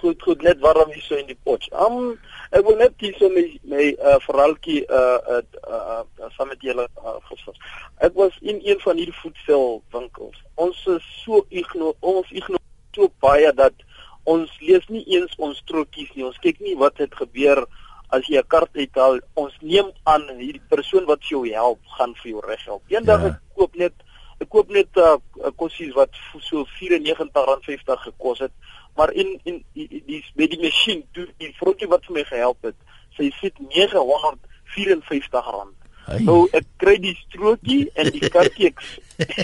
[0.06, 1.64] goed goed net warm hier so in die pot.
[1.72, 2.16] Um
[2.56, 5.42] ek wil net hier so my my uh, verhaaltjie uh uh
[5.76, 7.58] uh saam met julle uh, gesels.
[8.06, 10.38] Ek was in een van hierdie voedselwinkels.
[10.66, 12.60] Ons is so igno ons igno
[12.96, 13.84] so baie dat
[14.24, 16.24] ons lees nie eens ons trotjies nie.
[16.26, 17.66] Ons kyk nie wat het gebeur
[18.14, 19.20] as jy 'n kaart uithaal.
[19.34, 22.82] Ons neem aan hierdie persoon wat jou help, gaan vir jou reg help.
[22.88, 23.28] Eendag ja.
[23.34, 23.94] ek koop net
[24.40, 28.52] ek koop net 'n uh, kossies wat so R94.50 gekos het
[28.96, 32.70] maar in in die die met die masjien toe die vrotjie wat vir my gehelp
[32.70, 32.78] het
[33.16, 36.22] sy sit 954 rand Hey.
[36.22, 38.90] Nou ek kry die strootjie en die kartjies.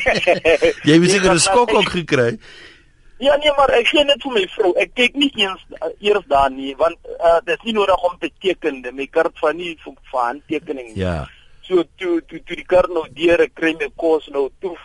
[0.87, 2.39] Jy het seker 'n skok ook gekry.
[3.23, 4.71] Ja nee, maar ek gee net vir my vrou.
[4.79, 8.15] Ek kyk nie eens uh, eers daar nie want uh, dit is nie nodig om
[8.19, 8.79] te teken.
[8.95, 10.95] My kaart van nie vir, handtekening.
[10.99, 11.27] Ja.
[11.67, 14.77] So toe toe toe die kaart nou deur ek kry my kos nou toe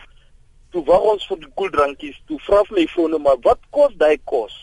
[0.72, 4.18] toe wag ons vir die koeldrankies, toe vra my vrou nou maar wat kos daai
[4.24, 4.56] kos?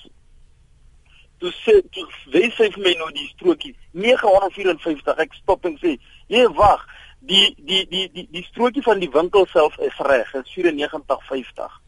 [1.43, 5.19] Toe sê toe wys sy vir my nou die strokie 954.
[5.19, 6.87] Ek stop en sê, "Nee, wag.
[7.21, 11.81] Die die die die die strokie van die winkel self is reg, is 94.50.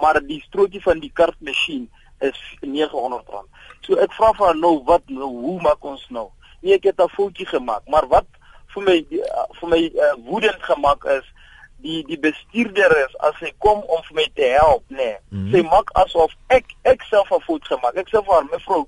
[0.00, 3.44] Maar die strokie van die kartmasjien is R900.
[3.80, 6.30] So ek vra vir haar nou wat nou, hoe maak ons nou?
[6.60, 8.26] Nee, ek het 'n foutjie gemaak, maar wat
[8.74, 9.06] vir my
[9.60, 11.26] vir my uh, woedend gemaak is
[11.84, 15.18] die die bestuurder is as hy kom om vir my te help nê nee.
[15.30, 15.50] mm -hmm.
[15.52, 18.82] sy maak asof ek ek self 'n fout gemaak ek sê vir haar mevrou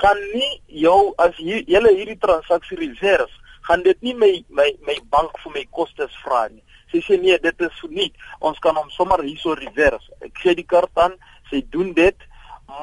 [0.00, 0.52] gaan nie
[0.84, 3.32] jou as jy julle hierdie transaksie reserve
[3.68, 7.38] gaan dit nie my my my bank vir my kostes vra nie sy sê nee
[7.38, 11.14] dit is nie ons kan hom sommer hierso reverse ek gee die kaart aan
[11.50, 12.16] sy doen dit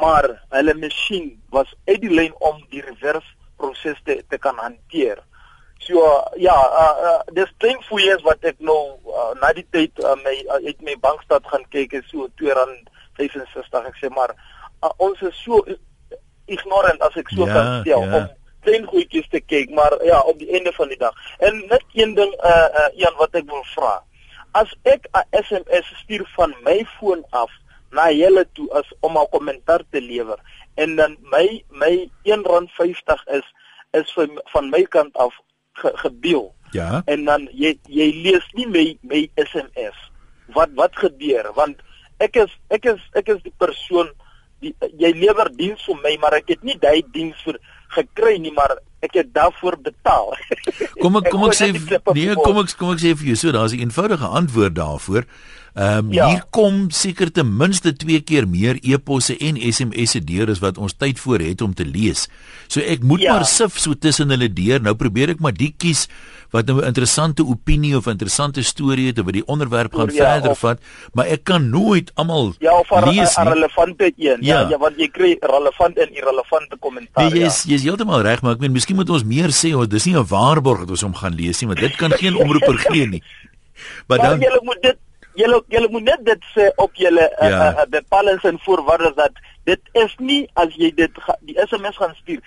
[0.02, 5.22] maar hulle masjien was uit die lyn om die reverse proses te, te kan hanteer.
[5.80, 6.02] So
[6.38, 10.34] ja, uh, uh, dis klein fooies wat ek nou uh, na die tyd uh, my
[10.48, 15.36] uh, uit my bankstad gaan kyk is so R2.65 ek sê maar uh, ons is
[15.44, 15.62] so
[16.48, 18.18] ignorant as ek so Ja, kan stel ja.
[18.18, 18.26] om
[18.66, 21.14] klein goedjies te kyk maar ja op die einde van die dag.
[21.38, 24.00] En net een ding uh, uh Jan wat ek wil vra.
[24.58, 27.52] As ek 'n SMS stuur van my foon af
[27.92, 30.40] na julle toe as om 'n kommentaar te lewer
[30.76, 33.48] en dan my my R1.50 is
[33.92, 34.18] is
[34.52, 35.34] van my kant af
[35.82, 37.02] ge, gebeel Ja.
[37.06, 39.96] en dan jy jy lees nie my my SMS
[40.54, 41.52] wat wat gebeur?
[41.56, 41.80] Want
[42.20, 44.12] ek is ek is ek is die persoon
[44.62, 47.60] die jy lewer diens vir my maar ek het nie daai diens vir
[47.96, 50.34] gekry nie maar ek het daarvoor betaal.
[51.02, 51.72] Kom ek kom ek gooi sê
[52.16, 55.24] nee, kom ek kom ek sê vir jou so, daar's 'n eenvoudige antwoord daarvoor.
[55.76, 56.28] Ehm um, Ja.
[56.30, 60.94] hier kom seker ten minste 2 keer meer e-posse en SMS'e deur as wat ons
[60.96, 62.30] tyd voor het om te lees.
[62.68, 63.34] So ek moet Ja.
[63.34, 64.80] maar sif so tussen hulle deur.
[64.82, 66.08] Nou probeer ek maar die kies
[66.52, 70.52] wat nou 'n interessante opinie of interessante storie het wat die onderwerp gaan Ja, verder
[70.52, 70.80] of- vat,
[71.14, 74.62] maar ek kan nooit almal ja of 'n relevante een ja.
[74.62, 74.70] Ja.
[74.70, 78.60] ja want jy kry relevant en irrelevante kommentaar Nee, jy's jy's heeltemal reg, maar ek
[78.60, 81.36] meen miskien moet ons meer sê, oh, dis nie 'n waarborg dat ons hom gaan
[81.36, 83.24] lees nie, want dit kan geen omroeper gee nie.
[84.08, 84.98] Maar dan julle moet dit
[85.36, 87.50] julle julle moet net dit sê op julle Ja.
[87.50, 87.72] ja.
[87.72, 89.32] uh, uh, bepalings en voorwaardes dat
[89.66, 92.40] dit is nie as jy dit ga, die SMS gaan stuur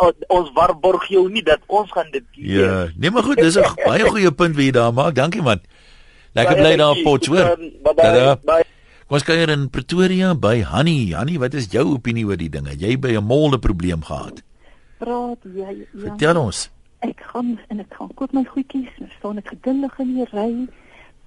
[0.00, 3.74] uh, ons waarborg jou nie dat ons gaan dit Ja, nee maar goed, dis 'n
[3.90, 5.14] baie goeie punt wat jy daar maak.
[5.14, 5.60] Dankie man.
[6.32, 7.02] Lekker bly daar op.
[7.02, 7.56] Potch, hoor.
[8.46, 8.64] Bye.
[9.06, 11.10] Kom ons kuier in Pretoria by Hanni.
[11.12, 12.76] Hanni, wat is jou opinie oor die dinge?
[12.78, 14.42] Jy by 'n mol 'n probleem gehad.
[14.98, 15.86] praat jy ja.
[15.96, 16.70] Vertel ons.
[17.00, 20.68] Ek gaan en ek gaan koop my goedjies, staan ek geduldig in die ry.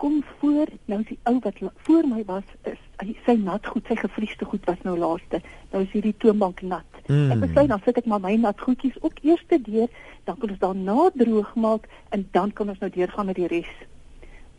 [0.03, 2.79] Kom voor, nou is die ou wat voor my was, is
[3.23, 5.39] sy nat goed, sy gevriesde goed was nou laaste.
[5.71, 6.99] Nou is hierdie toonbank nat.
[7.07, 7.31] Mm.
[7.31, 9.87] Ek besluit dan sit ek maar my nat goedjies ook eers deur,
[10.27, 13.71] dan kan ons daarna droog maak en dan kan ons nou deurgaan met die res.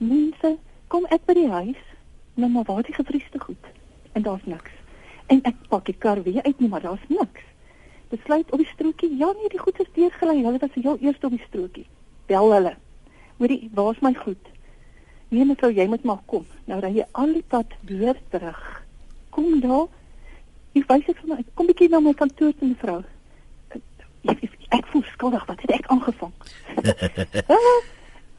[0.00, 0.56] Mense,
[0.88, 1.82] kom ek by die huis,
[2.40, 3.72] nou maar waar is die gevriesde goed?
[4.16, 4.72] En daar's niks.
[5.28, 7.52] En ek pak die kar weer uit, nie, maar daar's niks
[8.16, 9.16] besluit op die strokie.
[9.18, 10.42] Ja nee, die goed is deurgelei.
[10.44, 11.86] Hulle was heel eers op die strokie.
[12.30, 12.76] Bel hulle.
[13.38, 14.53] Hoorie, waar's my goed?
[15.28, 16.46] Nee mevrou, jy moet maar kom.
[16.64, 18.60] Nou ry jy al die pad weer terug.
[19.30, 19.88] Kom daar.
[20.74, 21.44] Ek wys ek vir my.
[21.54, 23.02] Kom bietjie na my kantoor toe mevrou.
[23.74, 23.82] Ek,
[24.42, 25.46] ek, ek voel skuldig.
[25.46, 26.32] Wat het ek aangevang?
[27.54, 27.80] Ah,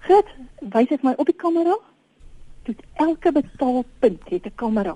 [0.06, 0.28] Goed,
[0.74, 1.74] wys ek my op die kamera.
[2.68, 4.96] Tot elke betaalpunt het 'n kamera.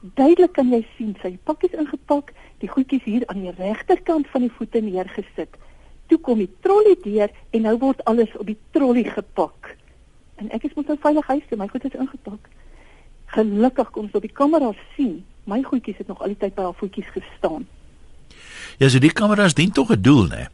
[0.00, 4.50] Duidelik kan jy sien sy pakkies ingepak, die goedjies hier aan die regterkant van die
[4.50, 5.54] voete neergesit.
[6.06, 9.76] Toe kom die trolly deur en nou word alles op die trolly gepak.
[10.36, 12.48] En ek is mos nou veilig huis toe, my goed is ingepak.
[13.36, 15.24] Gelukkig kom ons op die kamera sien.
[15.44, 17.66] My goedjies het nog al die tyd by haar voetjies gestaan.
[18.78, 20.48] Ja, so die kameras dien tog 'n doel, né?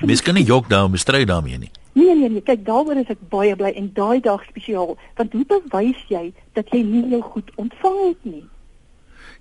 [0.00, 1.70] Mens kan nie jok daar om stry daarmee nie.
[1.92, 5.44] Nee nee nee, kyk daaroor is ek baie bly en daai dag spesiaal, want hoe
[5.44, 8.44] bewys jy dat jy nie jou goed ontvang het nie?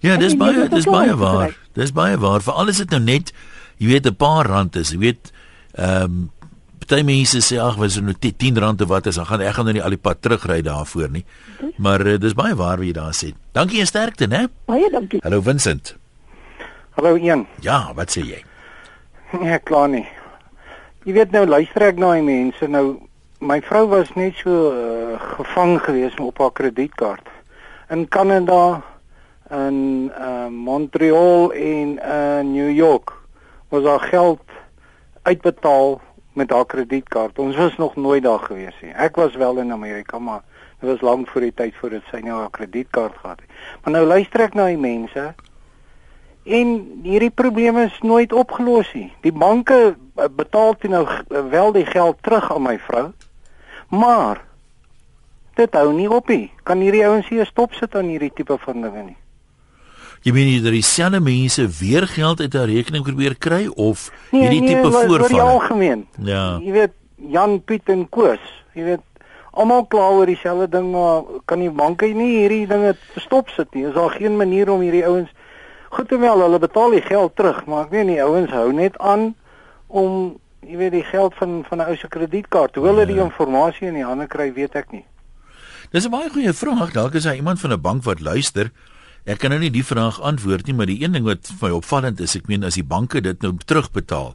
[0.04, 1.56] Ja, dis baie dis baie waar.
[1.74, 2.42] Dis baie waar.
[2.42, 3.32] Veral as dit nou net
[3.78, 5.32] jy weet 'n paar rand is, jy weet
[5.74, 6.30] ehm um,
[6.92, 9.54] party mense sê ag, was dit nou 10 rand of wat is, dan gaan ek
[9.56, 11.24] gaan nou nie al die pad terugry daarvoor nie.
[11.80, 13.32] Maar uh, dis baie waar wat jy daar sê.
[13.56, 14.50] Dankie en sterkte, né?
[14.68, 15.22] Baie dankie.
[15.24, 15.94] Hallo Vincent.
[16.98, 17.46] Hallo Ian.
[17.64, 18.42] Ja, wat sê jy?
[19.40, 20.04] Nee, klaar nie.
[21.08, 23.00] Jy weet nou luister ek na die mense nou
[23.40, 27.32] my vrou was net so uh, gevang gewees op haar kredietkaart.
[27.96, 28.82] In Kanada
[29.48, 33.16] in uh, Montreal en uh, New York
[33.72, 34.44] was haar geld
[35.24, 36.02] uitbetaal
[36.34, 37.40] met haar kredietkaart.
[37.40, 38.94] Ons was nog nooit daar gewees nie.
[38.94, 40.42] Ek was wel in Amerika, maar
[40.80, 43.50] dit was lank voor die tyd voordat sy nou haar kredietkaart gehad het.
[43.84, 45.34] Maar nou luister ek na die mense
[46.44, 49.12] En hierdie probleem is nooit opgelos nie.
[49.22, 53.12] Die banke eh, betaal toe nou eh, wel die geld terug aan my vrou.
[53.90, 54.42] Maar
[55.54, 56.50] dit hou nie op nie.
[56.64, 59.18] Kan hierdie ouens hier stop sit aan hierdie tipe van dinge nie?
[60.24, 64.42] Jy meen jy dat dieselfde mense weer geld uit 'n rekening probeer kry of Nee,
[64.42, 65.42] hierdie tipe oor- oor die voorvalle?
[65.42, 66.08] algemeen.
[66.24, 66.60] Ja.
[66.62, 66.92] Jy weet
[67.30, 68.40] Jan Piet en Koos,
[68.74, 69.00] jy weet
[69.54, 73.86] almal kla oor dieselfde ding maar kan die banke nie hierdie dinge stop sit nie.
[73.88, 75.30] Is daar geen manier om hierdie ouens
[75.90, 78.98] goed en wel hulle betaal die geld terug, maar ek weet nie ouens hou net
[78.98, 79.36] aan
[79.88, 82.76] om jy weet die geld van van 'n ou se kredietkaart.
[82.76, 83.24] Hoe hulle die Ja.
[83.24, 85.06] inligting in die hande kry, weet ek nie.
[85.92, 86.92] Dis 'n baie goeie vraag.
[86.94, 88.72] Dalk is daar iemand van 'n bank wat luister.
[89.30, 91.76] Ek kan nou nie die vraag antwoord nie, maar die een ding wat vir my
[91.78, 94.34] opvallend is, ek meen as die banke dit nou terugbetaal,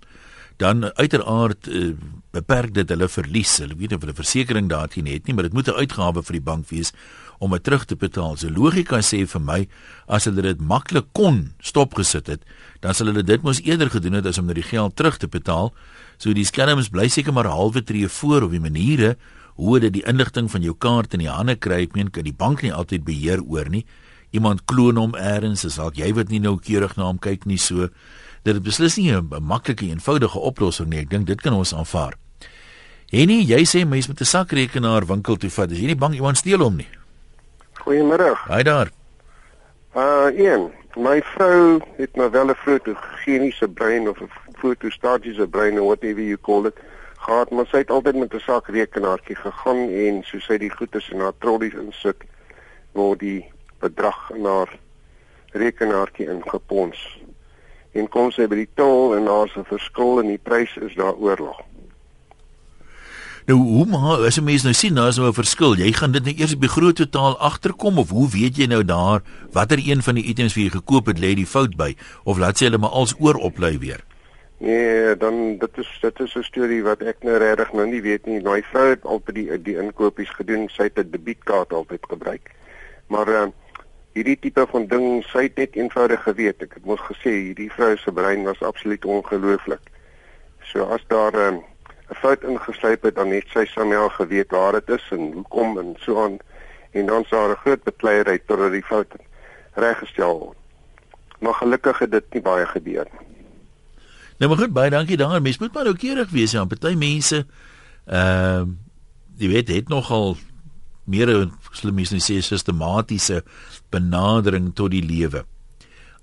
[0.62, 1.88] dan uiteraard uh,
[2.32, 3.58] beperk dit hulle verlies.
[3.60, 6.46] Hulle weet of hulle versekerings daarteen het nie, maar dit moet 'n uitgawe vir die
[6.46, 6.92] bank wees
[7.38, 8.36] om dit terug te betaal.
[8.36, 9.68] So logika sê vir my
[10.08, 12.42] as hulle dit maklik kon stopgesit het,
[12.80, 15.28] dan sal hulle dit mos eerder gedoen het as om net die geld terug te
[15.28, 15.74] betaal.
[16.16, 19.16] So die skelms bly seker maar halwe tree voor op die maniere
[19.56, 21.82] hoe dit die inligting van jou kaart in die hande kry.
[21.82, 23.84] Ek meen kan die bank nie altyd beheer oor nie.
[24.30, 27.88] Iemand kloon hom eers, as dalk jy wat nie noukeurig na hom kyk nie so.
[28.44, 31.00] Dit is beslis nie 'n maklike eenvoudige oplossing nie.
[31.00, 32.14] Ek dink dit kan ons aanvaar.
[33.10, 35.70] Henny, jy sê mens met 'n sakrekenaar winkel toe vat.
[35.70, 36.88] Is jy nie bang iemand steel hom nie?
[37.74, 38.34] Goeiemôre.
[38.34, 38.90] Haai daar.
[39.94, 45.86] Uh, een, my vrou het nou wel 'n fotogeniese brein of 'n fotostatiese brein of
[45.86, 46.76] whatever you call it.
[47.18, 51.20] Gehad, maar sy het altyd met 'n sakrekenaartjie gegaan en so sy die goedes in
[51.20, 52.16] haar trollies insit
[52.92, 54.78] waar die bedrag in haar
[55.52, 56.98] rekenaartjie ingepons.
[57.92, 61.14] En kom sy by die tol en daar's 'n verskil in die prys is daar
[61.14, 61.62] oorlog.
[63.46, 65.76] Nou hoe maar as 'n mens nou sien daar's nou 'n verskil.
[65.76, 68.84] Jy gaan dit nou eers op die groot totaal agterkom of hoe weet jy nou
[68.84, 72.38] daar watter een van die items wat jy gekoop het lê die fout by of
[72.38, 74.04] laat sy hulle maar als oor oplei weer?
[74.58, 78.26] Nee, dan dit is dit is 'n storie wat ek nou regtig nou nie weet
[78.26, 78.40] nie.
[78.40, 80.68] My vrou het altyd die die inkopies gedoen.
[80.68, 82.50] Sy het 'n debietkaart altyd gebruik.
[83.06, 83.46] Maar uh,
[84.16, 86.62] hierdie tipe van ding, sy het net eenvoudig geweet.
[86.64, 89.92] Ek het mos gesê hierdie vrou se brein was absoluut ongelooflik.
[90.72, 91.52] So as daar uh,
[92.10, 95.94] 'n fout ingeslyp het dan net sy Samuel geweet waar dit is en hoekom en
[95.98, 96.38] so aan
[96.92, 99.12] en dan sou 'n groot bekleierery totdat die fout
[99.74, 100.58] reggestel word.
[101.40, 103.26] Maar gelukkig het dit nie baie gebeur nie.
[104.38, 105.42] Nou maar goed, baie dankie daar.
[105.42, 107.46] Mens moet maar noukeurig wees aan party mense.
[108.06, 108.66] Ehm uh,
[109.36, 110.36] jy weet het nogal
[111.04, 113.42] meer slimmies nie sê sistematiese
[113.90, 115.44] benadering tot die lewe.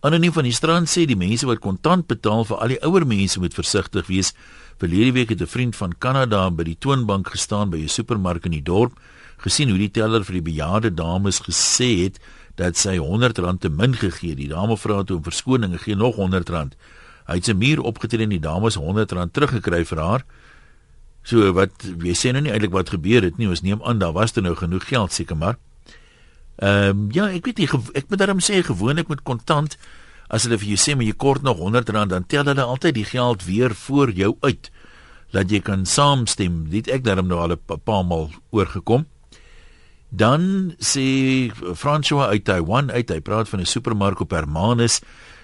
[0.01, 3.39] Anoniem van die strand sê die mense wat kontant betaal vir al die ouer mense
[3.39, 4.33] moet versigtig wees
[4.83, 8.51] Verlede week het 'n vriend van Kanada by die toonbank gestaan by 'n supermark in
[8.51, 8.99] die dorp,
[9.37, 12.19] gesien hoe die teller vir die bejaarde dames gesê het
[12.55, 14.37] dat sy R100 te min gegee het.
[14.37, 16.75] Die dame vra toe om verskoning en gee nog R100.
[17.27, 20.25] Hy het sy muur opgetree en die dames R100 teruggekry vir haar.
[21.23, 23.47] So wat jy sê nou nie eintlik wat gebeur het nie.
[23.47, 25.57] Ons neem aan daar was toe nou genoeg geld seker maar.
[26.61, 29.77] Ehm um, ja, ek weet nie ek moet daarom sê gewoonlik met kontant
[30.29, 33.05] as hulle vir jou sê maar jy kort nog R100 dan tel hulle altyd die
[33.09, 34.69] geld weer voor jou uit
[35.33, 36.69] dat jy kan saamstem.
[36.69, 39.07] Dit ek daarom nou al 'n paar maal oorgekom.
[40.09, 45.01] Dan sê François uit Taiwan uit, hy praat van 'n supermark op Hermanus,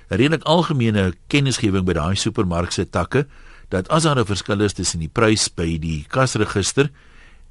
[0.10, 3.28] 'n redelik algemene kennisgewing by daai supermark se takke
[3.70, 6.90] dat as daar 'n verskil is tussen die prys by die kasregister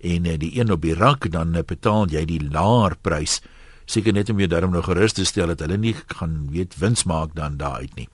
[0.01, 3.41] en eh, die een op die rak dan eh, betaal jy die laer prys
[3.89, 7.05] seker net om jou daarom nou gerus te stel dat hulle nie gaan weet wins
[7.09, 8.09] maak dan daar uit nie.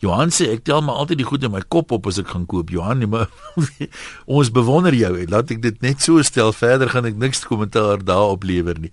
[0.00, 2.46] Johan sê ek tel maar altyd die goed in my kop op as ek gaan
[2.48, 2.70] koop.
[2.72, 3.28] Johan, nee, maar
[4.40, 5.12] ons bewonder jou.
[5.28, 6.54] Laat ek dit net so stel.
[6.56, 8.92] Verder gaan ek niks kommentaar daarop lewer nie.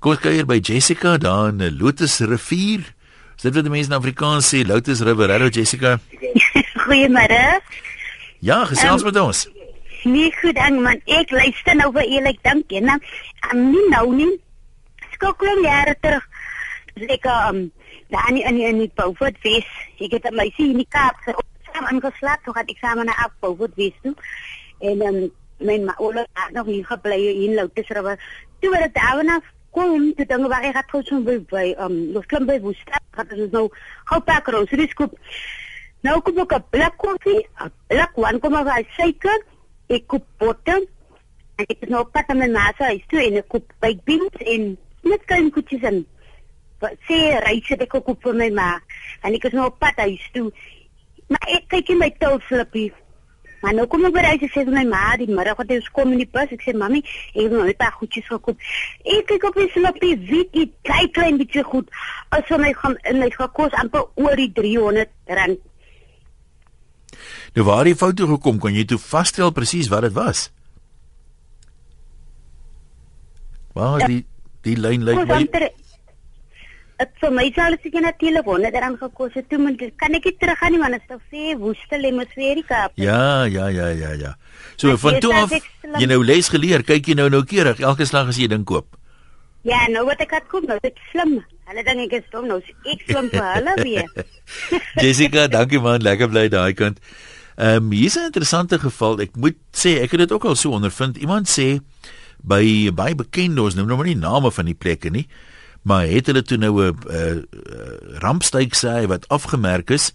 [0.00, 2.88] Kom ons kyk hier by Jessica daar in Lotus Rivier.
[3.36, 5.28] Is dit wat die mense in Afrikaans sê Lotus River?
[5.28, 5.98] Hallo Jessica.
[6.86, 7.60] Goeiemôre.
[8.40, 9.44] Ja, gesels um, met ons.
[10.06, 11.00] Nee, goed dan man.
[11.04, 13.00] Ek luister nou vir eerlik dink en dan
[13.50, 14.34] um, nie nou nie
[15.66, 16.28] jare terug.
[17.10, 17.72] Ek um
[18.14, 19.66] daar in in in die Beaufort Wes.
[19.98, 23.74] Ek het my sien in die Kaap saam ingeslaap, toe het ek saam na Beaufort
[23.74, 24.14] Wes toe.
[24.78, 25.18] En um
[25.58, 28.22] mijn ma oula het nog hier gebly in Lotus River.
[28.60, 29.40] Toe het daarna
[29.70, 33.02] kom te dinge waar ek het gesien by by um los klim by Woestad.
[33.10, 33.66] Het ons nou
[34.04, 35.18] gou pak roseries koop.
[36.00, 38.86] Nou ek 'n black koffie, 'n black one kom maar.
[39.86, 40.82] Ek koop botter.
[41.62, 44.44] Ek het nou pat met my ma se huis toe en ek koop baked beans
[44.54, 44.68] en
[45.06, 46.02] net klein koetjies en
[47.08, 48.72] sê reis het ek ook op vir my ma
[49.24, 50.50] en ek is nou op pad huis toe.
[51.30, 52.90] Maar ek kyk in my tilflippie
[53.62, 56.12] maar nou kom ek by huis en sê my ma die middag wat ons kom
[56.12, 58.58] in die bus ek sê mami ek het nou 'n paar goedjies gekoop.
[59.04, 61.88] Ek kyk op my slippie weet jy kyk klein bietjie goed.
[62.30, 65.58] As vir my gaan in my gekos amper oor die 300 rand
[67.56, 70.50] Nou waar die foto gekom kan jy toe vasstel presies wat dit was
[73.76, 74.06] Waar ja.
[74.06, 74.22] die
[74.66, 75.70] die lyn lyk my
[76.96, 80.14] Ek vir my sal ek net 'n telefoon net dan gekos het toe moet kan
[80.16, 82.92] ek nie terug gaan nie want dit is te ver woestel Kaap.
[82.94, 84.36] Ja, ja, ja, ja, ja.
[84.76, 88.06] So maar van toe af jy nou les geleer, kyk jy nou nou keurig elke
[88.06, 88.96] slag as jy ding koop.
[89.62, 91.44] Ja, nou wat ek het koop nou, dit slim.
[91.66, 94.26] Hulle dink ek is dom nou, ek slim vir hulle weer.
[95.02, 97.02] Jessica, dankie man, lekker bly daai kant.
[97.56, 99.20] Ehm um, hier's 'n interessante geval.
[99.20, 101.16] Ek moet sê ek het dit ook al so ondervind.
[101.16, 101.80] Iemand sê
[102.44, 105.26] by baie bekende ons noem nou maar nie name van die plekke nie
[105.86, 107.46] maar het hulle toe nou 'n
[108.18, 110.12] rampstyk sê wat afgemerk is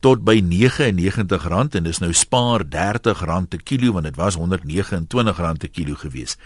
[0.00, 5.70] tot by R99 en dis nou spaar R30 per kilo want dit was R129 per
[5.72, 6.36] kilo gewees.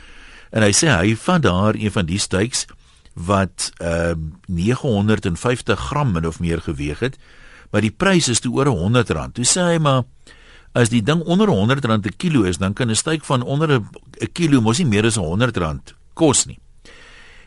[0.51, 2.67] En hy sê hy vat daar een van die steaks
[3.15, 4.15] wat uh,
[4.47, 7.19] 950 gram min of meer geweg het,
[7.71, 9.33] maar die prys is toe oor R100.
[9.33, 10.05] Toe sê hy maar
[10.73, 14.33] as die ding onder R100 'n kilo is, dan kan 'n steak van onder 'n
[14.33, 16.59] kilo mos nie meer as R100 kos nie.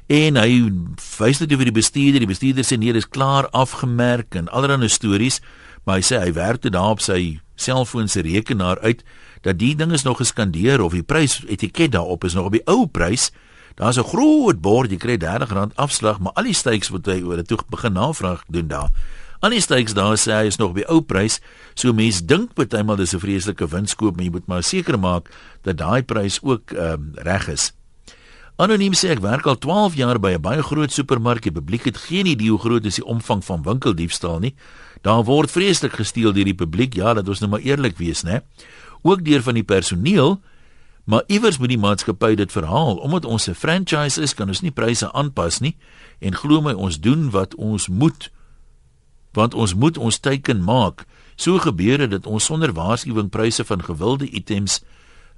[0.06, 0.72] En hy
[1.18, 4.90] wys dit oor die bestuurder, die bestuurder sê nee, dit is klaar afgemerk en allerlei
[4.90, 5.42] stories,
[5.84, 9.02] maar hy sê hy werk dit daar op sy selfoon se rekenaar uit
[9.42, 12.66] dat die ding is nog geskandeer of die prys etiket daarop is nog op die
[12.70, 13.32] ou prys.
[13.76, 17.44] Daar's 'n groot bord, jy kry R30 afslag, maar al die steaks wat hy oor
[17.44, 18.90] toe begin navraag doen daar.
[19.40, 21.42] Al die steaks daar sê hy is nog die ou prys.
[21.76, 25.30] So mense dink partymal dis 'n vreeslike winskoop, maar jy moet maar seker maak
[25.64, 27.74] dat daai prys ook ehm um, reg is.
[28.56, 31.42] Anoniem sê ek werk al 12 jaar by 'n baie groot supermark.
[31.44, 34.56] Die publiek het geen idee hoe groot is die omvang van winkeldiefstal nie.
[35.02, 36.94] Daar word vreeslik gesteel deur die publiek.
[36.94, 38.42] Ja, dat ons nou maar eerlik wees, né?
[39.02, 40.42] Ook deur van die personeel.
[41.06, 44.72] Maar iewers moet die maatskappy dit verhaal omdat ons 'n franchise is, kan ons nie
[44.72, 45.78] pryse aanpas nie
[46.20, 48.32] en glo my ons doen wat ons moet
[49.32, 51.06] want ons moet ons teiken maak.
[51.36, 54.84] So gebeur dit dat ons sonder waarskuwing pryse van gewilde items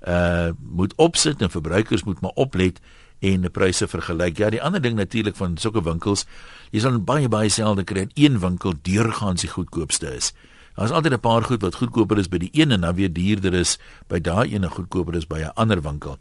[0.07, 2.79] uh moet opsit en verbruikers moet maar oplet
[3.19, 4.37] en die pryse vergelyk.
[4.37, 6.25] Ja, die ander ding natuurlik van sulke winkels,
[6.71, 10.33] jy sal baie baie selde kry dat een winkel deurgaans die goedkoopste is.
[10.77, 13.53] Daar's altyd 'n paar goed wat goedkoper is by die een en dan weer duurder
[13.53, 16.17] is by daai een en goedkoper is by 'n ander winkel.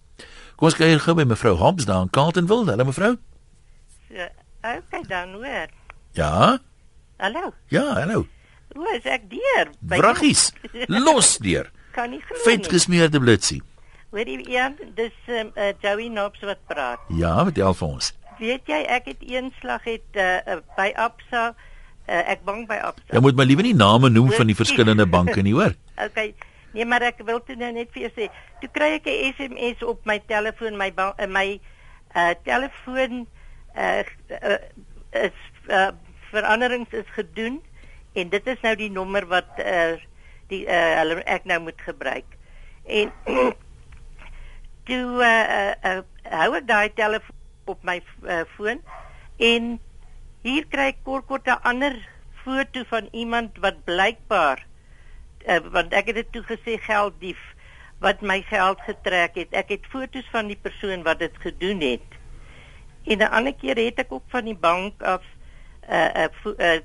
[0.57, 2.65] Kom ons kyk gou by mevrou Hobbs daar in Carltonville.
[2.65, 3.17] Hallo mevrou.
[4.09, 4.29] Ja,
[4.63, 5.69] okay dan hoor.
[6.13, 6.59] Ja.
[7.17, 7.53] Hallo.
[7.69, 8.27] Ja, hallo.
[8.75, 9.71] Hoe is ek deur?
[9.87, 10.53] Vraggies.
[11.05, 11.71] Los deur.
[11.91, 12.39] Kan nie glo.
[12.45, 13.63] Vet gesmeerde blitsie.
[14.11, 16.99] Hoor jy Ian, dis um, uh, Joey Knobs wat praat.
[17.09, 18.13] Ja, vertel vir ons.
[18.39, 21.55] Weet jy ek het eenslag het uh, uh, by Absa
[22.09, 23.09] uh, ek bank by Absa.
[23.13, 25.77] Jy moet my liewe nie name noem van die verskillende banke nie, hoor.
[26.07, 26.35] Okay.
[26.77, 28.27] Nee, maar ek wil toe nou net vir jou sê,
[28.61, 31.47] toe kry ek 'n SMS op my telefoon, my uh, my
[32.13, 33.25] uh telefoon
[33.73, 34.59] uh, uh
[35.17, 35.39] is
[35.73, 35.93] uh
[36.29, 37.63] veranderings is gedoen
[38.13, 39.97] en dit is nou die nommer wat uh
[40.53, 42.29] die uh hulle ek nou moet gebruik.
[42.85, 43.09] En
[44.89, 46.01] toe uh, uh, uh
[46.45, 48.85] hou ek daai telefoon op my uh, foon
[49.43, 49.79] en
[50.47, 51.95] hier kry ek kort kort 'n ander
[52.45, 54.63] foto van iemand wat blykbaar
[55.47, 57.41] uh, want ek het dit toe gesê gelddief
[58.05, 59.55] wat my geld getrek het.
[59.57, 62.19] Ek het fotos van die persoon wat dit gedoen het.
[63.07, 65.25] En 'n ander keer het ek ook van die bank af
[65.89, 66.81] 'n uh, 'n uh, uh,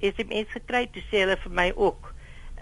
[0.00, 2.14] SMS gekry toe sê hulle vir my ook.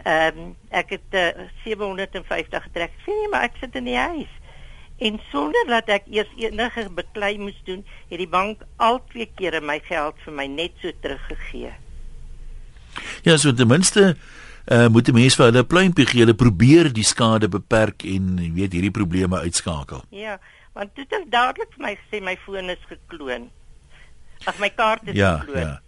[0.03, 2.91] Ehm um, ek het uh, 750 getrek.
[3.05, 4.33] Sien jy maar ek sit in die huis.
[5.03, 9.63] En sonder dat ek eers enige beklei moes doen, het die bank al twee kere
[9.65, 11.73] my geld vir my net so teruggegee.
[13.27, 17.07] Ja, so ten minste uh, moet die mense vir hulle pluimpie gee, hulle probeer die
[17.07, 20.05] skade beperk en weet hierdie probleme uitskakel.
[20.15, 20.39] Ja,
[20.77, 23.49] want dit het dadelik vir my gesê my foon is gekloon.
[24.47, 25.67] Ag my kaart is ja, gekloon.
[25.67, 25.81] Ja.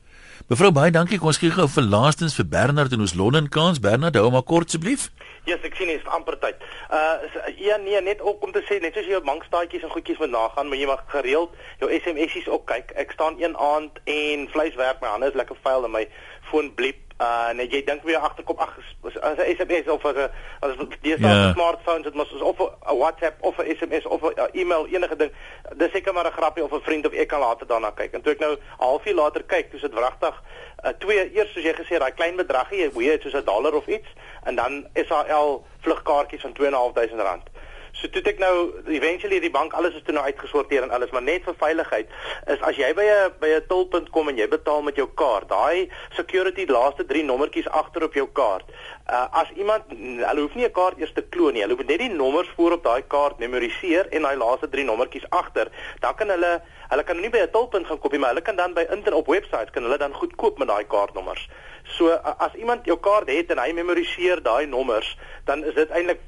[0.51, 1.17] Mevrou baie dankie.
[1.21, 3.81] Kom ons kyk gou vir laastens vir Bernard in ons Londen kans.
[3.81, 5.09] Bernard, hou maar kort asseblief.
[5.45, 6.63] Yes, ek sien dit is amper tyd.
[6.89, 7.21] Uh
[7.61, 10.33] ja nee, net ook om te sê net soos jy jou bankstaatjies en goedjies moet
[10.33, 11.53] nagaan, maar jy mag gereeld
[11.83, 12.95] jou SMS'ies ook kyk.
[12.97, 16.07] Ek staan een aand en vleis werk my hande is lekker vuil en my
[16.49, 18.79] foon bliep uh net jy dink weer agterkom ag
[19.23, 21.53] as 'n SMS of as 'n as jy sê yeah.
[21.55, 25.33] smartphones dit mos of 'n WhatsApp of 'n SMS of 'n e-mail enige ding.
[25.77, 28.13] Dis seker maar 'n grappie of 'n vriend of ek kan later daarna kyk.
[28.13, 30.43] En toe ek nou 'n halfuur later kyk dis dit wragtig
[30.85, 33.87] uh, twee eers soos jy gesê daai klein bedragie jy weet soos 'n dollar of
[33.87, 34.09] iets
[34.45, 37.49] en dan SAL vlugkaartjies van 2.500 rand
[37.95, 38.55] So toe ek nou
[38.91, 42.11] eventually die bank alles is toe nou uitgesorteer en alles, maar net vir veiligheid
[42.51, 45.49] is as jy by 'n by 'n tolpunt kom en jy betaal met jou kaart,
[45.49, 48.67] daai security laaste 3 nommertjies agter op jou kaart.
[49.07, 51.99] Uh as iemand hulle hoef nie 'n kaart eers te kloon nie, hulle moet net
[51.99, 56.29] die nommers voor op daai kaart memoriseer en daai laaste 3 nommertjies agter, dan kan
[56.29, 59.15] hulle hulle kan nie by 'n tolpunt gaan kopie, maar hulle kan dan by internet
[59.15, 61.49] op webwerf kan hulle dan goedkoop met daai kaartnommers.
[61.85, 66.21] So as iemand jou kaart het en hy memoriseer daai nommers, dan is dit eintlik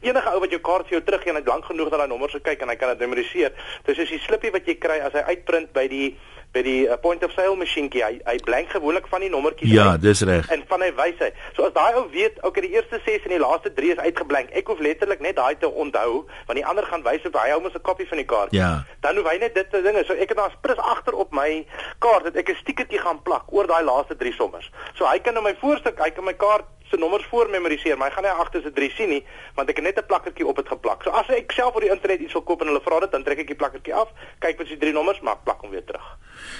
[0.00, 2.36] enige ou wat jou kaart vir jou teruggee en hy lank genoeg dat daai nommers
[2.38, 3.52] gekyk en hy kan dit memoriseer.
[3.88, 6.14] Dis is die slippie wat jy kry as hy uitprint by die
[6.54, 8.02] by die uh, point of sale masjienkie.
[8.04, 10.46] Hy hy blank gewoonlik van die nommertjies Ja, uit, dis reg.
[10.54, 11.30] En van hy wys hy.
[11.56, 14.52] So as daai ou weet, okay, die eerste 6 en die laaste 3 is uitgeblank.
[14.54, 17.60] Ek hoef letterlik net daai te onthou, want die ander gaan wys op hy hou
[17.64, 18.54] mos 'n kopie van die kaart.
[18.54, 18.84] Ja.
[19.02, 20.04] Dan hoef hy net dit te dinge.
[20.06, 21.66] So ek het daar spris agter op my
[21.98, 24.70] kaart dat ek 'n stiekertjie gaan plak oor daai laaste 3 sommers.
[24.94, 28.08] So hy kan in my voorstuk, hy kan my kaart se nommers voor memoriseer, maar
[28.08, 29.22] hy gaan nie agter se 3 sien nie,
[29.58, 31.02] want ek het net 'n plakkertjie op dit geplak.
[31.02, 33.22] So as ek self op die internet iets wil koop en hulle vra dit, dan
[33.22, 36.06] trek ek die plakkertjie af, kyk wat die 3 nommers, maar plak hom weer terug.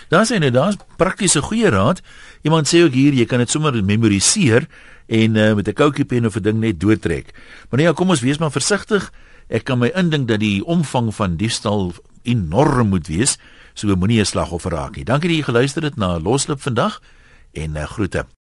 [0.09, 2.03] Daar sien jy, daar's praktiese goeie raad.
[2.43, 4.66] Iemand sê ook hier, jy kan dit sommer memoriseer
[5.07, 7.35] en uh, met 'n koutjie pen of 'n ding net doortrek.
[7.70, 9.12] Maar nee, kom ons wees maar versigtig.
[9.49, 13.39] Ek kan my indink dat die omvang van diefstal enorm moet wees,
[13.74, 15.05] so moenie 'n slagoffer raak nie.
[15.05, 17.01] Dankie dat jy geluister het na Loslip vandag
[17.53, 18.26] en uh, groete.